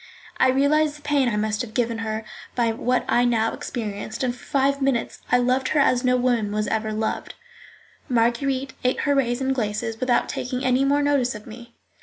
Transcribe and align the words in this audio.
I 0.37 0.49
realized 0.49 0.97
the 0.97 1.03
pain 1.03 1.29
I 1.29 1.35
must 1.35 1.61
have 1.61 1.75
given 1.75 1.99
her 1.99 2.25
by 2.55 2.71
what 2.71 3.05
I 3.07 3.23
now 3.23 3.53
experienced, 3.53 4.23
and 4.23 4.35
for 4.35 4.43
five 4.43 4.81
minutes 4.81 5.21
I 5.31 5.37
loved 5.37 5.67
her 5.67 5.79
as 5.79 6.03
no 6.03 6.17
woman 6.17 6.51
was 6.51 6.65
ever 6.69 6.91
loved. 6.91 7.35
Marguerite 8.09 8.73
ate 8.83 9.01
her 9.01 9.13
raisins 9.13 9.53
glaces 9.53 9.99
without 9.99 10.27
taking 10.27 10.65
any 10.65 10.83
more 10.85 11.03
notice 11.03 11.35
of 11.35 11.45
me. 11.45 11.75